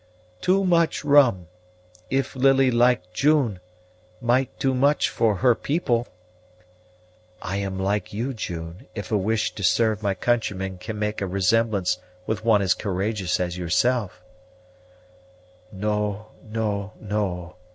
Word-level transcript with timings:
"Too 0.41 0.65
much 0.65 1.05
rum. 1.05 1.47
If 2.09 2.35
Lily 2.35 2.71
like 2.71 3.13
June, 3.13 3.59
might 4.19 4.57
do 4.57 4.73
much 4.73 5.09
for 5.09 5.35
her 5.35 5.53
people." 5.53 6.07
"I 7.39 7.57
am 7.57 7.79
like 7.79 8.11
you, 8.11 8.33
June, 8.33 8.87
if 8.95 9.11
a 9.11 9.17
wish 9.19 9.53
to 9.53 9.63
serve 9.63 10.01
my 10.01 10.15
countrymen 10.15 10.79
can 10.79 10.97
make 10.97 11.21
a 11.21 11.27
resemblance 11.27 11.99
with 12.25 12.43
one 12.43 12.63
as 12.63 12.73
courageous 12.73 13.39
as 13.39 13.59
yourself." 13.59 14.23
"No, 15.71 16.29
no, 16.41 16.93
no!" 16.99 17.57